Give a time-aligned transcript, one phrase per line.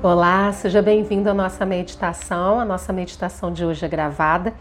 [0.00, 2.60] Olá, seja bem-vindo à nossa meditação.
[2.60, 4.54] A nossa meditação de hoje é gravada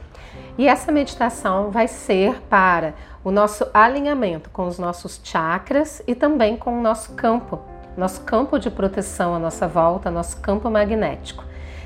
[0.57, 6.57] e essa meditação vai ser para o nosso alinhamento com os nossos chakras e também
[6.57, 7.59] com o nosso campo,
[7.95, 11.43] nosso campo de proteção à nossa volta, nosso campo magnético.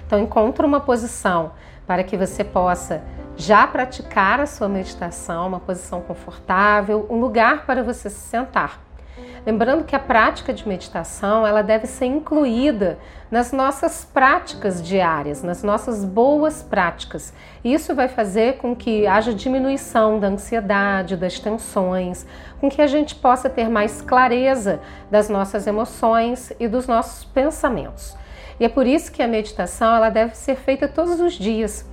[0.08, 1.52] Então, encontre uma posição
[1.86, 3.04] para que você possa
[3.36, 8.80] já praticar a sua meditação, uma posição confortável, um lugar para você se sentar.
[9.44, 13.00] Lembrando que a prática de meditação ela deve ser incluída
[13.32, 17.34] nas nossas práticas diárias, nas nossas boas práticas.
[17.64, 22.26] Isso vai fazer com que haja diminuição da ansiedade, das tensões,
[22.60, 28.16] com que a gente possa ter mais clareza das nossas emoções e dos nossos pensamentos.
[28.60, 31.84] E é por isso que a meditação ela deve ser feita todos os dias.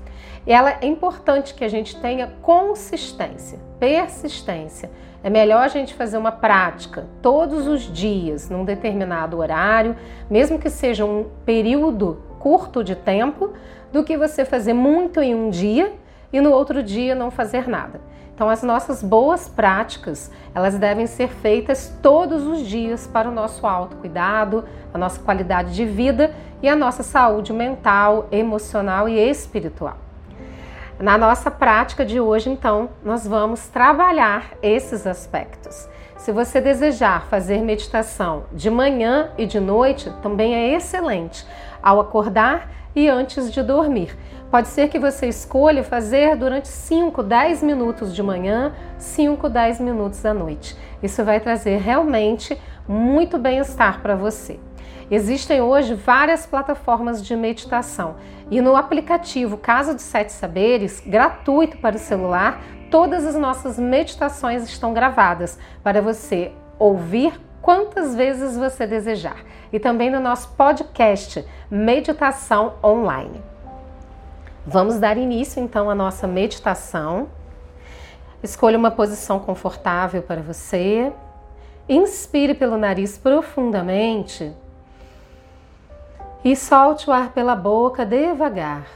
[0.49, 4.91] Ela é importante que a gente tenha consistência, persistência
[5.23, 9.95] é melhor a gente fazer uma prática todos os dias, num determinado horário,
[10.31, 13.53] mesmo que seja um período curto de tempo,
[13.93, 15.93] do que você fazer muito em um dia
[16.33, 18.01] e no outro dia não fazer nada.
[18.35, 23.67] Então, as nossas boas práticas, elas devem ser feitas todos os dias para o nosso
[23.67, 26.33] autocuidado, a nossa qualidade de vida
[26.63, 30.08] e a nossa saúde mental, emocional e espiritual.
[30.99, 35.89] Na nossa prática de hoje, então, nós vamos trabalhar esses aspectos.
[36.17, 41.47] Se você desejar fazer meditação de manhã e de noite, também é excelente,
[41.81, 44.19] ao acordar e antes de dormir.
[44.51, 50.27] Pode ser que você escolha fazer durante 5, 10 minutos de manhã, 5, 10 minutos
[50.27, 50.77] à noite.
[51.01, 54.59] Isso vai trazer realmente muito bem-estar para você.
[55.11, 58.17] Existem hoje várias plataformas de meditação
[58.51, 64.65] e no aplicativo Casa dos Sete Saberes, gratuito para o celular, todas as nossas meditações
[64.65, 69.43] estão gravadas para você ouvir quantas vezes você desejar.
[69.73, 73.43] E também no nosso podcast Meditação Online.
[74.67, 77.29] Vamos dar início então à nossa meditação.
[78.43, 81.11] Escolha uma posição confortável para você.
[81.89, 84.55] Inspire pelo nariz profundamente
[86.45, 88.87] e solte o ar pela boca devagar,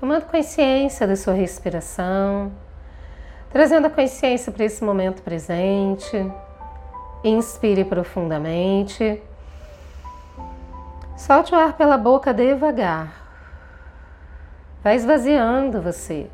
[0.00, 2.50] tomando consciência da sua respiração,
[3.50, 6.30] trazendo a consciência para esse momento presente.
[7.24, 9.20] Inspire profundamente.
[11.16, 13.12] Solte o ar pela boca devagar.
[14.82, 16.30] Vai esvaziando você.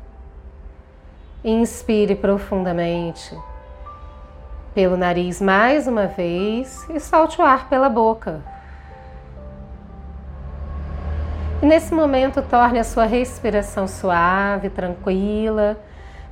[1.43, 3.35] Inspire profundamente
[4.73, 8.52] pelo nariz mais uma vez e solte o ar pela boca.
[11.63, 15.77] E nesse momento, torne a sua respiração suave, tranquila,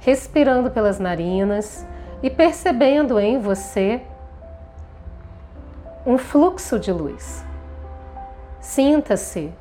[0.02, 1.88] respirando pelas narinas
[2.22, 4.02] e percebendo em você
[6.06, 7.46] um fluxo de luz.
[8.60, 9.54] Sinta-se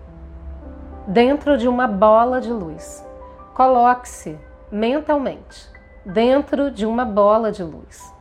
[1.06, 3.06] dentro de uma bola de luz.
[3.54, 4.36] Coloque-se
[4.72, 5.70] mentalmente
[6.04, 8.12] dentro de uma bola de luz.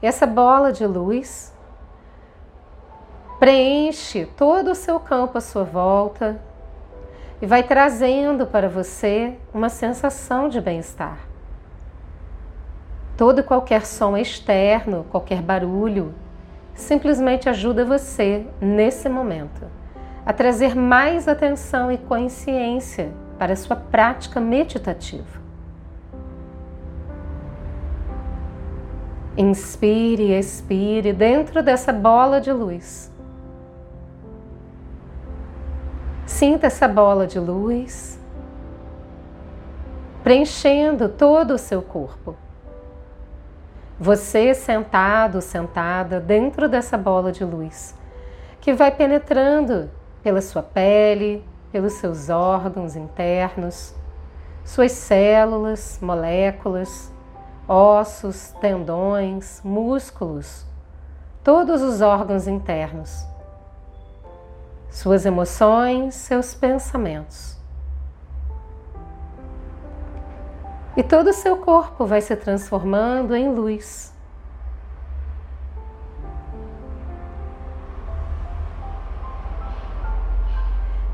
[0.00, 1.52] Essa bola de luz
[3.40, 6.40] preenche todo o seu campo à sua volta,
[7.42, 11.18] e vai trazendo para você uma sensação de bem-estar.
[13.16, 16.14] Todo qualquer som externo, qualquer barulho,
[16.72, 19.66] simplesmente ajuda você, nesse momento,
[20.24, 25.42] a trazer mais atenção e consciência para a sua prática meditativa.
[29.36, 33.11] Inspire e expire dentro dessa bola de luz
[36.42, 38.18] Sinta essa bola de luz
[40.24, 42.34] preenchendo todo o seu corpo.
[43.96, 47.96] Você sentado, sentada dentro dessa bola de luz,
[48.60, 49.88] que vai penetrando
[50.20, 53.94] pela sua pele, pelos seus órgãos internos,
[54.64, 57.12] suas células, moléculas,
[57.68, 60.66] ossos, tendões, músculos,
[61.44, 63.30] todos os órgãos internos
[64.92, 67.56] suas emoções, seus pensamentos.
[70.94, 74.12] E todo o seu corpo vai se transformando em luz.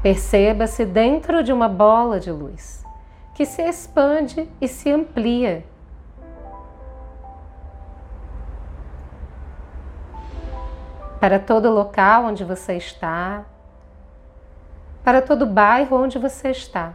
[0.02, 2.84] Perceba-se dentro de uma bola de luz
[3.34, 5.64] que se expande e se amplia.
[11.20, 13.44] Para todo local onde você está,
[15.08, 16.92] para todo o bairro onde você está.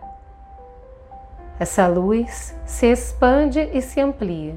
[1.59, 4.55] Essa luz se expande e se amplia.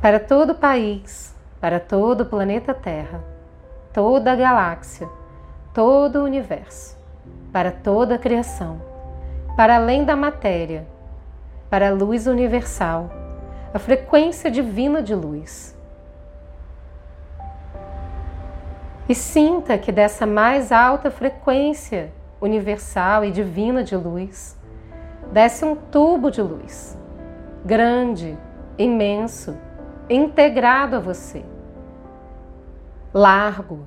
[0.00, 3.20] Para todo o país, para todo o planeta Terra,
[3.92, 5.08] toda a galáxia,
[5.72, 6.96] todo o universo,
[7.52, 8.80] para toda a criação,
[9.56, 10.86] para além da matéria,
[11.68, 13.10] para a luz universal,
[13.74, 15.73] a frequência divina de luz.
[19.06, 22.10] E sinta que dessa mais alta frequência
[22.40, 24.56] universal e divina de luz,
[25.30, 26.96] desce um tubo de luz,
[27.64, 28.38] grande,
[28.78, 29.56] imenso,
[30.08, 31.44] integrado a você,
[33.12, 33.86] largo,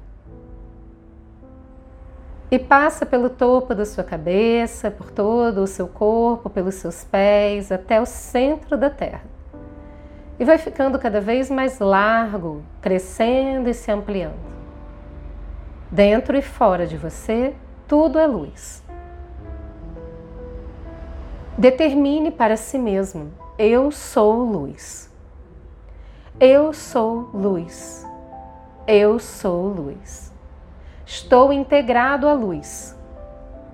[2.49, 7.71] e passa pelo topo da sua cabeça, por todo o seu corpo, pelos seus pés,
[7.71, 9.23] até o centro da Terra.
[10.39, 14.56] E vai ficando cada vez mais largo, crescendo e se ampliando.
[15.92, 17.56] Dentro e fora de você,
[17.88, 18.84] tudo é luz.
[21.57, 25.12] Determine para si mesmo: eu sou luz.
[26.39, 28.06] Eu sou luz.
[28.86, 30.31] Eu sou luz.
[31.04, 32.95] Estou integrado à luz.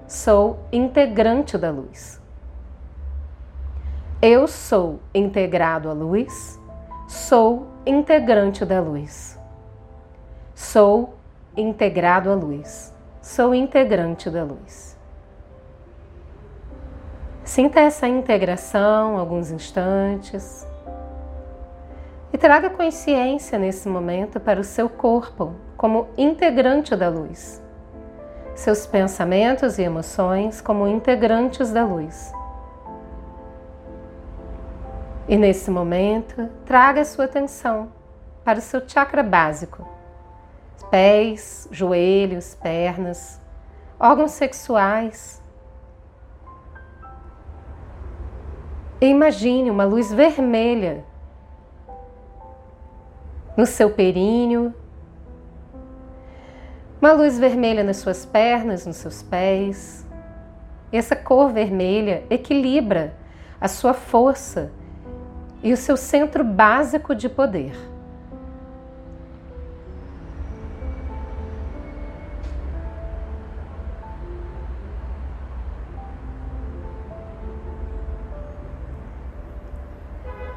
[0.07, 2.21] Sou integrante da luz.
[4.21, 6.57] Eu sou integrado à luz.
[7.05, 9.37] Sou integrante da luz.
[10.55, 11.15] Sou
[11.55, 12.93] integrado à luz.
[13.21, 14.97] Sou integrante da luz.
[17.43, 20.65] Sinta essa integração alguns instantes
[22.31, 27.61] e traga consciência nesse momento para o seu corpo como integrante da luz,
[28.55, 32.33] seus pensamentos e emoções como integrantes da luz.
[35.27, 37.91] E nesse momento, traga sua atenção
[38.43, 39.87] para o seu chakra básico:
[40.89, 43.41] pés, joelhos, pernas,
[43.99, 45.41] órgãos sexuais.
[49.01, 51.03] E imagine uma luz vermelha
[53.55, 54.73] no seu períneo,
[57.01, 60.07] uma luz vermelha nas suas pernas, nos seus pés.
[60.91, 63.13] Essa cor vermelha equilibra
[63.59, 64.71] a sua força
[65.61, 67.92] e o seu centro básico de poder.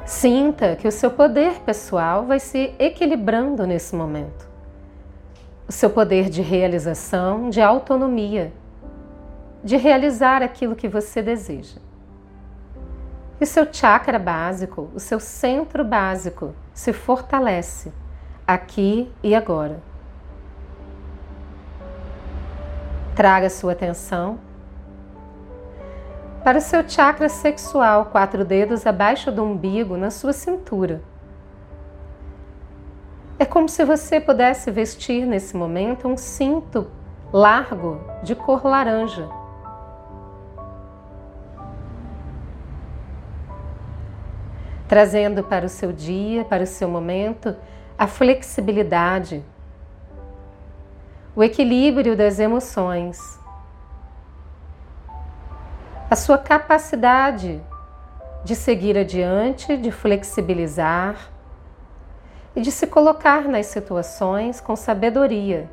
[0.07, 4.47] Sinta que o seu poder pessoal vai se equilibrando nesse momento.
[5.67, 8.53] O seu poder de realização, de autonomia,
[9.61, 11.81] de realizar aquilo que você deseja.
[13.37, 17.91] E o seu chakra básico, o seu centro básico, se fortalece
[18.47, 19.81] aqui e agora.
[23.13, 24.39] Traga sua atenção
[26.47, 31.01] para o seu chakra sexual, quatro dedos abaixo do umbigo, na sua cintura.
[33.37, 36.89] É como se você pudesse vestir nesse momento um cinto
[37.33, 39.27] largo de cor laranja.
[44.87, 47.57] Trazendo para o seu dia, para o seu momento,
[47.97, 49.43] a flexibilidade,
[51.35, 53.37] o equilíbrio das emoções
[56.09, 57.61] a sua capacidade
[58.43, 61.17] de seguir adiante, de flexibilizar
[62.55, 65.69] e de se colocar nas situações com sabedoria.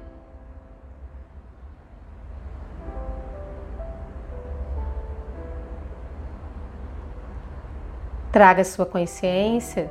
[8.32, 9.88] Traga sua consciência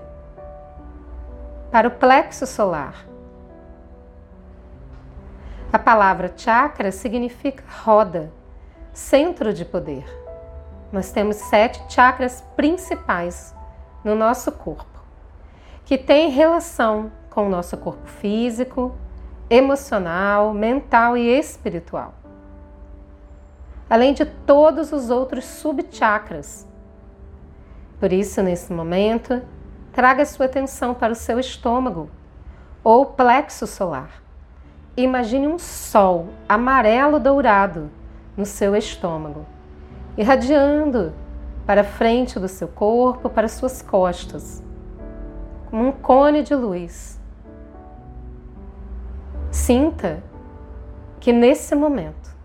[1.72, 3.06] para o plexo solar.
[5.72, 8.30] A palavra chakra significa roda,
[8.92, 10.23] centro de poder.
[10.94, 13.52] Nós temos sete chakras principais
[14.04, 15.02] no nosso corpo,
[15.86, 18.96] que têm relação com o nosso corpo físico,
[19.50, 22.14] emocional, mental e espiritual.
[23.90, 26.68] Além de todos os outros subchakras.
[28.00, 29.42] Por isso, nesse momento,
[29.92, 32.08] traga sua atenção para o seu estômago
[32.84, 34.22] ou plexo solar.
[34.96, 37.90] Imagine um sol amarelo dourado
[38.38, 39.53] no seu estômago
[40.18, 41.14] irradiando
[41.66, 44.62] para frente do seu corpo, para suas costas,
[45.70, 47.20] como um cone de luz.
[49.50, 50.22] Sinta
[51.20, 52.36] que nesse momento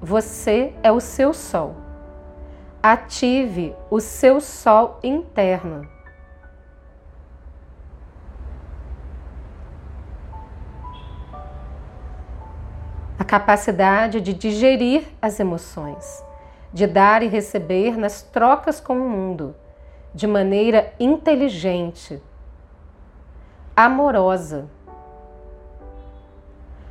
[0.00, 1.74] você é o seu sol.
[2.82, 5.86] Ative o seu sol interno.
[13.18, 16.29] A capacidade de digerir as emoções
[16.72, 19.54] de dar e receber nas trocas com o mundo,
[20.14, 22.22] de maneira inteligente,
[23.76, 24.68] amorosa,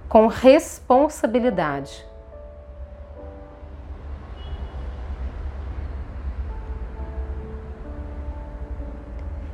[0.07, 2.05] com responsabilidade.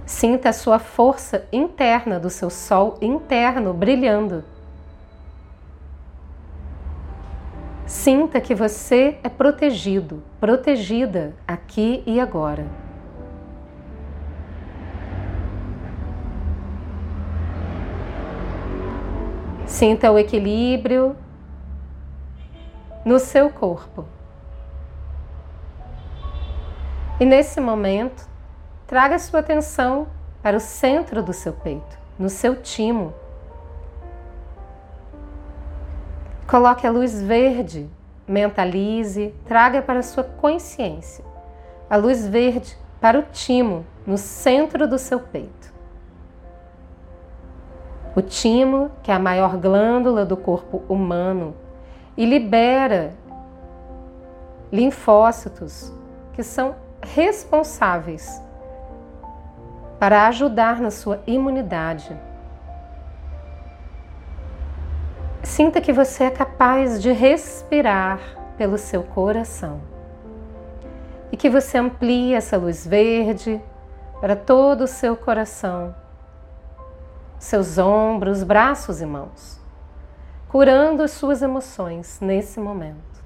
[0.06, 4.44] Sinta a sua força interna do seu sol interno brilhando.
[7.96, 12.68] Sinta que você é protegido, protegida aqui e agora.
[19.66, 21.16] Sinta o equilíbrio
[23.04, 24.06] no seu corpo.
[27.20, 28.28] E nesse momento,
[28.86, 30.06] traga sua atenção
[30.44, 33.14] para o centro do seu peito, no seu timo.
[36.48, 37.90] Coloque a luz verde,
[38.28, 41.24] mentalize, traga para sua consciência
[41.90, 45.74] a luz verde para o timo, no centro do seu peito.
[48.16, 51.56] O timo, que é a maior glândula do corpo humano,
[52.18, 53.14] e libera
[54.72, 55.94] linfócitos
[56.34, 58.42] que são responsáveis
[60.00, 62.16] para ajudar na sua imunidade.
[65.46, 68.20] Sinta que você é capaz de respirar
[68.58, 69.80] pelo seu coração
[71.32, 73.62] e que você amplie essa luz verde
[74.20, 75.96] para todo o seu coração
[77.38, 79.62] seus ombros, braços e mãos,
[80.50, 83.24] curando as suas emoções nesse momento.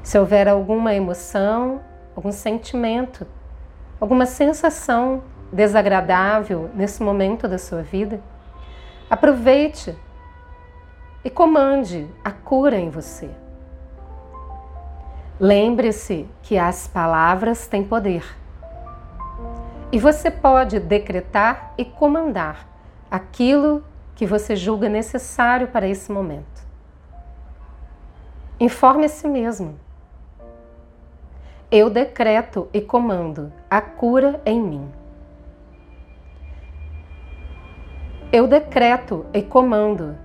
[0.00, 1.80] Se houver alguma emoção,
[2.14, 3.26] algum sentimento,
[4.00, 8.20] alguma sensação desagradável nesse momento da sua vida,
[9.08, 9.96] aproveite
[11.24, 13.30] e comande a cura em você.
[15.38, 18.24] Lembre-se que as palavras têm poder.
[19.92, 22.68] E você pode decretar e comandar
[23.10, 23.82] aquilo
[24.14, 26.62] que você julga necessário para esse momento.
[28.60, 29.80] Informe a si mesmo.
[31.70, 34.99] Eu decreto e comando a cura em mim.
[38.32, 40.16] Eu decreto e comando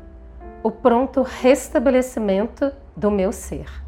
[0.63, 3.85] o pronto restabelecimento do meu ser.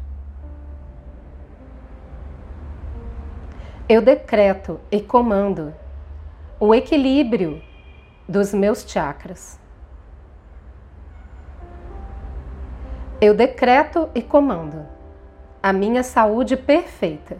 [3.88, 5.74] eu decreto e comando
[6.60, 7.62] o equilíbrio
[8.28, 9.58] dos meus chakras.
[13.18, 14.86] Eu decreto e comando
[15.62, 17.38] a minha saúde perfeita.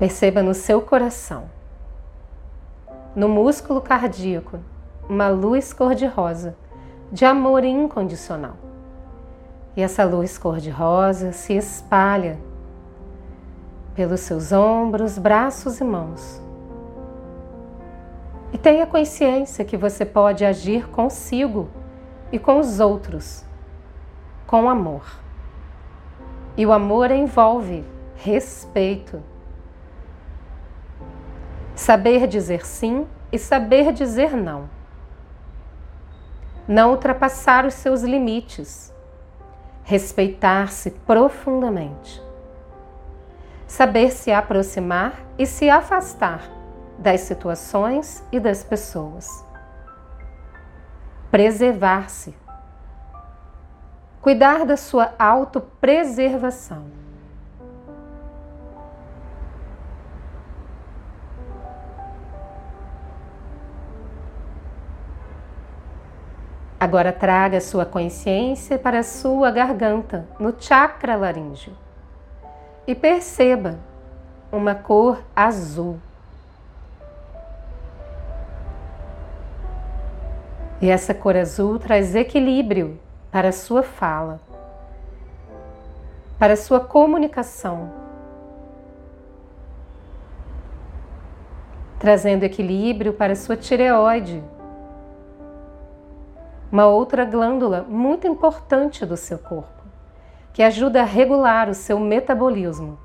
[0.00, 1.44] Perceba no seu coração,
[3.14, 4.58] no músculo cardíaco,
[5.06, 6.56] uma luz cor-de-rosa
[7.12, 8.56] de amor incondicional.
[9.76, 12.38] E essa luz cor-de-rosa se espalha
[13.94, 16.40] pelos seus ombros, braços e mãos.
[18.54, 21.68] E tenha consciência que você pode agir consigo
[22.32, 23.44] e com os outros
[24.46, 25.04] com amor.
[26.56, 27.84] E o amor envolve
[28.16, 29.28] respeito.
[31.80, 34.68] Saber dizer sim e saber dizer não.
[36.68, 38.92] Não ultrapassar os seus limites,
[39.82, 42.22] respeitar-se profundamente,
[43.66, 46.42] saber se aproximar e se afastar
[46.98, 49.42] das situações e das pessoas,
[51.30, 52.36] preservar-se,
[54.20, 56.99] cuidar da sua autopreservação
[66.90, 71.72] Agora traga sua consciência para a sua garganta, no chakra laríngeo.
[72.84, 73.78] E perceba
[74.50, 76.00] uma cor azul.
[80.82, 82.98] E essa cor azul traz equilíbrio
[83.30, 84.40] para a sua fala,
[86.40, 87.88] para a sua comunicação,
[92.00, 94.42] trazendo equilíbrio para a sua tireoide
[96.70, 99.82] uma outra glândula muito importante do seu corpo,
[100.52, 102.98] que ajuda a regular o seu metabolismo.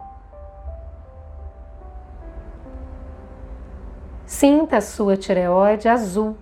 [4.25, 6.37] Sinta a sua tireoide azul,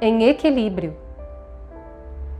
[0.00, 0.96] em equilíbrio,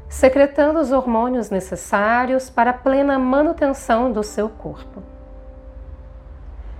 [0.08, 5.02] secretando os hormônios necessários para a plena manutenção do seu corpo.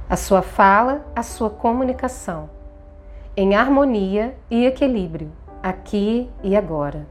[0.09, 2.51] A sua fala, a sua comunicação,
[3.37, 5.33] em harmonia e equilíbrio
[5.63, 7.07] aqui e agora.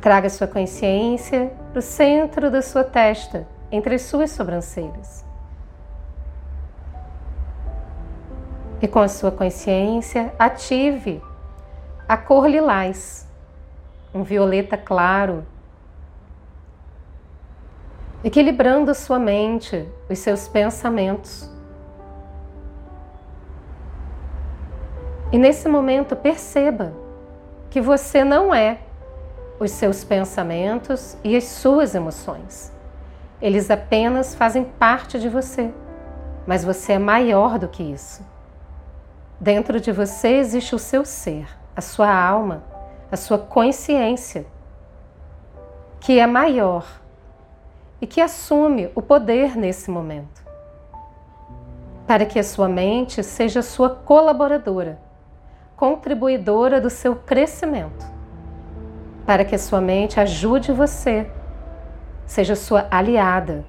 [0.00, 5.24] Traga sua consciência para o centro da sua testa, entre as suas sobrancelhas.
[8.80, 11.20] E com a sua consciência, ative
[12.08, 13.26] a cor lilás,
[14.14, 15.44] um violeta claro,
[18.22, 21.55] equilibrando sua mente, os seus pensamentos.
[25.32, 26.92] E nesse momento, perceba
[27.68, 28.78] que você não é
[29.58, 32.72] os seus pensamentos e as suas emoções.
[33.40, 35.72] Eles apenas fazem parte de você,
[36.46, 38.24] mas você é maior do que isso.
[39.40, 42.62] Dentro de você existe o seu ser, a sua alma,
[43.10, 44.46] a sua consciência,
[46.00, 46.86] que é maior
[48.00, 50.44] e que assume o poder nesse momento,
[52.06, 55.05] para que a sua mente seja sua colaboradora,
[55.76, 58.06] contribuidora do seu crescimento,
[59.24, 61.30] para que a sua mente ajude você,
[62.26, 63.64] seja sua aliada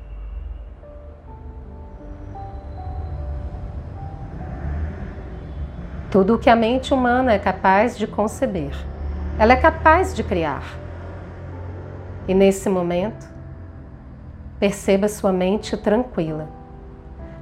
[6.09, 8.71] Tudo o que a mente humana é capaz de conceber,
[9.37, 10.63] ela é capaz de criar.
[12.25, 13.27] E nesse momento,
[14.57, 16.47] perceba sua mente tranquila,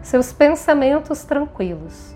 [0.01, 2.14] seus pensamentos tranquilos.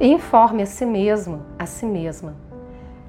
[0.00, 2.36] E informe a si mesmo, a si mesma.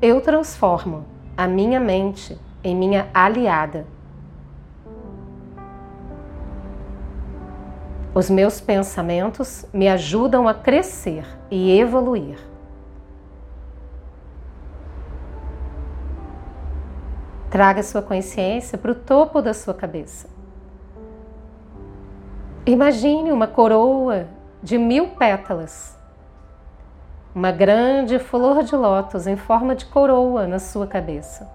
[0.01, 1.05] Eu transformo
[1.37, 3.85] a minha mente em minha aliada
[8.13, 12.39] Os meus pensamentos me ajudam a crescer e evoluir.
[17.51, 20.27] Traga sua consciência para o topo da sua cabeça.
[22.65, 24.27] Imagine uma coroa
[24.61, 25.95] de mil pétalas,
[27.33, 31.49] uma grande flor de lótus em forma de coroa na sua cabeça,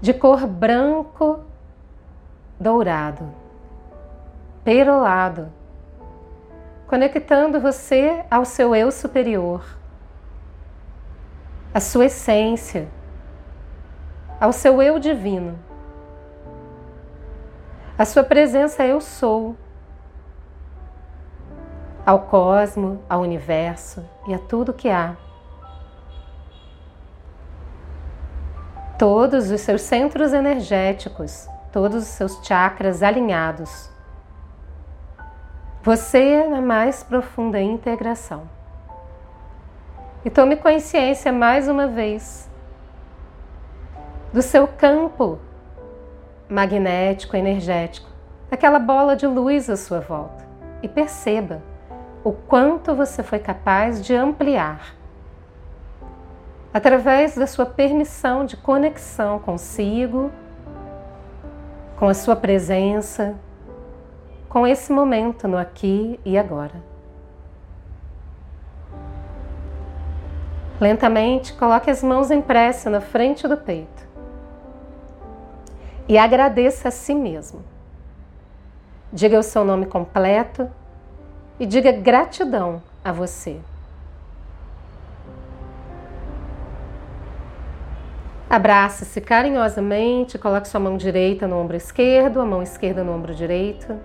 [0.00, 1.40] de cor branco
[2.58, 3.44] dourado
[4.64, 5.52] perolado,
[6.86, 9.62] conectando você ao seu eu superior,
[11.72, 12.88] à sua essência,
[14.40, 15.58] ao seu eu divino.
[17.96, 19.54] A sua presença eu sou,
[22.04, 25.16] ao cosmo, ao universo e a tudo que há.
[28.98, 33.92] Todos os seus centros energéticos, todos os seus chakras alinhados
[35.84, 38.48] você é na mais profunda integração.
[40.24, 42.48] E tome consciência mais uma vez
[44.32, 45.38] do seu campo
[46.48, 48.08] magnético, energético,
[48.48, 50.42] daquela bola de luz à sua volta.
[50.82, 51.60] E perceba
[52.24, 54.96] o quanto você foi capaz de ampliar
[56.72, 60.32] através da sua permissão de conexão consigo,
[61.96, 63.36] com a sua presença,
[64.48, 66.82] com esse momento no aqui e agora.
[70.80, 74.02] Lentamente, coloque as mãos em prece na frente do peito
[76.08, 77.62] e agradeça a si mesmo.
[79.12, 80.68] Diga o seu nome completo
[81.58, 83.60] e diga gratidão a você.
[88.48, 93.98] Abrace-se carinhosamente, coloque sua mão direita no ombro esquerdo, a mão esquerda no ombro direito.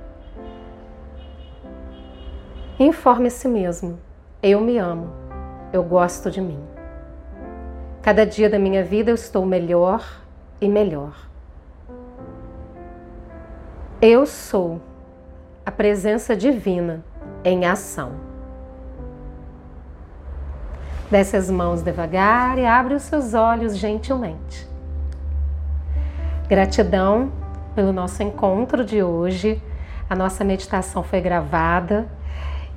[2.80, 4.00] Informe a si mesmo:
[4.42, 5.12] eu me amo,
[5.72, 6.60] eu gosto de mim.
[8.02, 10.04] Cada dia da minha vida eu estou melhor
[10.62, 11.28] e melhor.
[14.02, 14.82] Eu sou
[15.66, 17.04] a presença divina
[17.44, 18.12] em ação.
[21.10, 24.68] Desce as mãos devagar e abre os seus olhos gentilmente.
[26.48, 27.32] Gratidão
[27.76, 29.62] pelo nosso encontro de hoje.
[30.10, 32.08] A nossa meditação foi gravada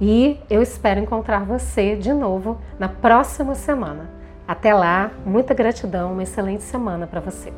[0.00, 4.10] e eu espero encontrar você de novo na próxima semana.
[4.46, 7.52] Até lá, muita gratidão, uma excelente semana para você.